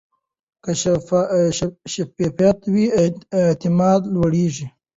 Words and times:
که 0.63 0.71
شفافیت 1.53 2.59
وي، 2.73 2.85
اعتماد 3.39 4.01
لوړېږي. 4.13 4.67